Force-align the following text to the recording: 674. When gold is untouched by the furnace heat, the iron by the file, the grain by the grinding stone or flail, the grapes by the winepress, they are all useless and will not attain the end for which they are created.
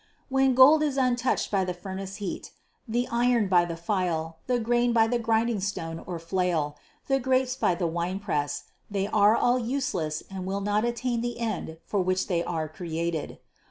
674. 0.31 0.35
When 0.39 0.55
gold 0.55 0.81
is 0.81 0.97
untouched 0.97 1.51
by 1.51 1.63
the 1.63 1.75
furnace 1.75 2.15
heat, 2.15 2.53
the 2.87 3.07
iron 3.11 3.47
by 3.47 3.65
the 3.65 3.77
file, 3.77 4.37
the 4.47 4.57
grain 4.59 4.93
by 4.93 5.05
the 5.05 5.19
grinding 5.19 5.59
stone 5.59 6.03
or 6.07 6.17
flail, 6.17 6.75
the 7.05 7.19
grapes 7.19 7.55
by 7.55 7.75
the 7.75 7.85
winepress, 7.85 8.63
they 8.89 9.05
are 9.05 9.35
all 9.35 9.59
useless 9.59 10.23
and 10.27 10.47
will 10.47 10.61
not 10.61 10.83
attain 10.85 11.21
the 11.21 11.37
end 11.39 11.77
for 11.85 12.01
which 12.01 12.25
they 12.25 12.43
are 12.43 12.67
created. 12.67 13.37